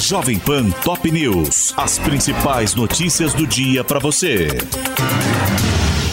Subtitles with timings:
[0.00, 1.74] Jovem Pan Top News.
[1.76, 4.48] As principais notícias do dia para você.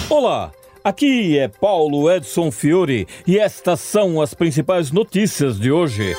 [0.09, 0.51] Olá.
[0.83, 6.15] Aqui é Paulo Edson Fiore e estas são as principais notícias de hoje.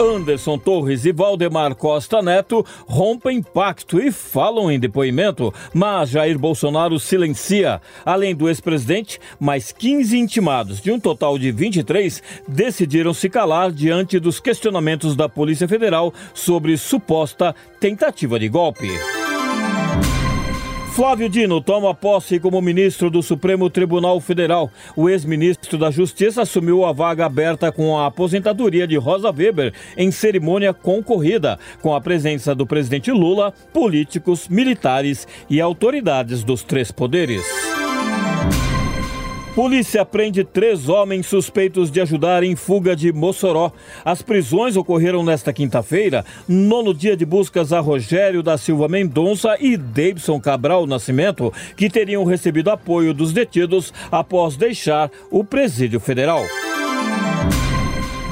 [0.00, 6.98] Anderson Torres e Valdemar Costa Neto rompem pacto e falam em depoimento, mas Jair Bolsonaro
[7.00, 7.80] silencia.
[8.04, 14.20] Além do ex-presidente, mais 15 intimados, de um total de 23, decidiram se calar diante
[14.20, 18.88] dos questionamentos da Polícia Federal sobre suposta tentativa de golpe.
[20.98, 24.68] Flávio Dino toma posse como ministro do Supremo Tribunal Federal.
[24.96, 30.10] O ex-ministro da Justiça assumiu a vaga aberta com a aposentadoria de Rosa Weber em
[30.10, 37.67] cerimônia concorrida, com a presença do presidente Lula, políticos, militares e autoridades dos três poderes.
[39.58, 43.72] Polícia prende três homens suspeitos de ajudar em fuga de Mossoró.
[44.04, 49.76] As prisões ocorreram nesta quinta-feira, nono dia de buscas a Rogério da Silva Mendonça e
[49.76, 56.44] Davidson Cabral Nascimento, que teriam recebido apoio dos detidos após deixar o presídio federal.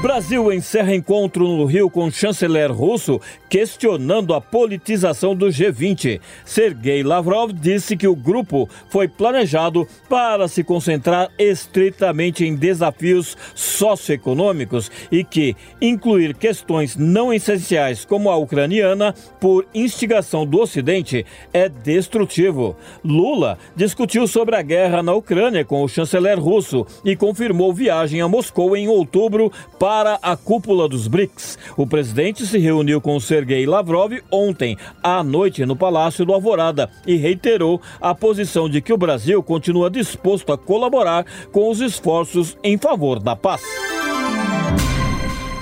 [0.07, 3.19] Brasil encerra encontro no Rio com o chanceler russo,
[3.49, 6.21] questionando a politização do G20.
[6.45, 14.89] Sergei Lavrov disse que o grupo foi planejado para se concentrar estritamente em desafios socioeconômicos
[15.11, 22.77] e que incluir questões não essenciais como a ucraniana por instigação do Ocidente é destrutivo.
[23.03, 28.27] Lula discutiu sobre a guerra na Ucrânia com o chanceler russo e confirmou viagem a
[28.29, 31.57] Moscou em outubro para para a cúpula dos BRICS.
[31.75, 37.15] O presidente se reuniu com Sergei Lavrov ontem à noite no Palácio do Alvorada e
[37.15, 42.77] reiterou a posição de que o Brasil continua disposto a colaborar com os esforços em
[42.77, 43.63] favor da paz.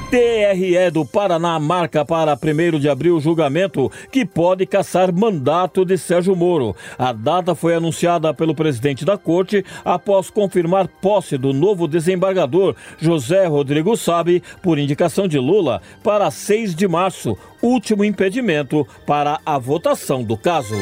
[0.10, 6.36] TRE do Paraná marca para 1 de abril julgamento que pode caçar mandato de Sérgio
[6.36, 6.76] Moro.
[6.98, 13.46] A data foi anunciada pelo presidente da corte após confirmar posse do novo desembargador José
[13.46, 20.24] Rodrigo Sabe, por indicação de Lula, para 6 de março, último impedimento para a votação
[20.24, 20.76] do caso.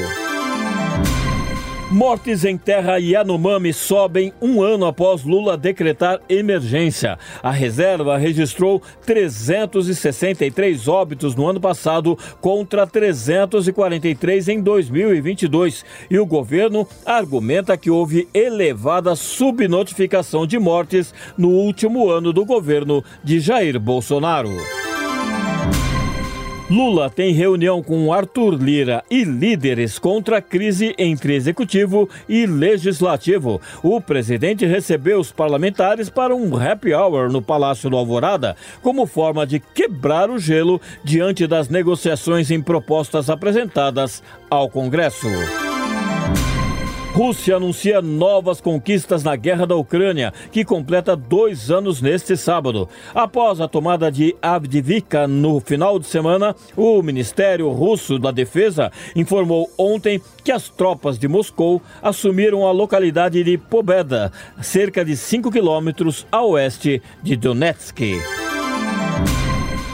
[1.93, 7.19] Mortes em terra Yanomami sobem um ano após Lula decretar emergência.
[7.43, 15.85] A reserva registrou 363 óbitos no ano passado contra 343 em 2022.
[16.09, 23.03] E o governo argumenta que houve elevada subnotificação de mortes no último ano do governo
[23.23, 24.82] de Jair Bolsonaro.
[26.69, 33.59] Lula tem reunião com Arthur Lira e líderes contra a crise entre executivo e legislativo.
[33.83, 39.45] O presidente recebeu os parlamentares para um happy hour no Palácio do Alvorada, como forma
[39.45, 45.27] de quebrar o gelo diante das negociações em propostas apresentadas ao Congresso.
[47.13, 52.89] Rússia anuncia novas conquistas na guerra da Ucrânia, que completa dois anos neste sábado.
[53.13, 59.69] Após a tomada de Avdivika no final de semana, o Ministério Russo da Defesa informou
[59.77, 66.25] ontem que as tropas de Moscou assumiram a localidade de Pobeda, cerca de 5 quilômetros
[66.31, 68.42] a oeste de Donetsk.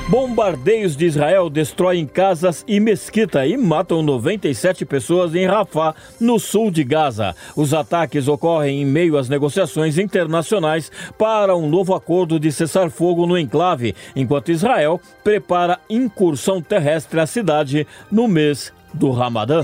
[0.09, 6.71] Bombardeios de Israel destroem casas e mesquita e matam 97 pessoas em Rafah, no sul
[6.71, 7.35] de Gaza.
[7.55, 13.37] Os ataques ocorrem em meio às negociações internacionais para um novo acordo de cessar-fogo no
[13.37, 19.63] enclave, enquanto Israel prepara incursão terrestre à cidade no mês do Ramadã.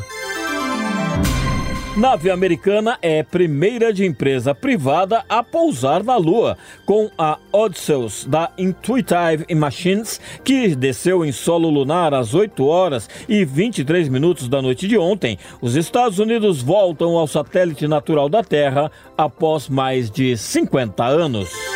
[1.96, 8.52] Nave americana é primeira de empresa privada a pousar na Lua, com a Odysseus da
[8.58, 14.90] Intuitive Machines, que desceu em solo lunar às 8 horas e 23 minutos da noite
[14.90, 15.40] de ontem.
[15.62, 21.75] Os Estados Unidos voltam ao satélite natural da Terra após mais de 50 anos.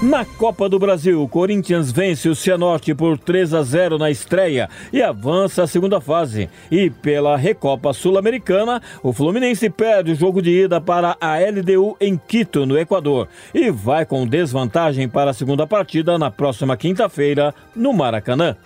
[0.00, 4.68] Na Copa do Brasil, o Corinthians vence o Cianorte por 3 a 0 na estreia
[4.92, 6.48] e avança à segunda fase.
[6.70, 12.16] E pela Recopa Sul-Americana, o Fluminense perde o jogo de ida para a LDU em
[12.16, 17.92] Quito, no Equador, e vai com desvantagem para a segunda partida na próxima quinta-feira, no
[17.92, 18.56] Maracanã.